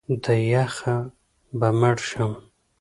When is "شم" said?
2.09-2.31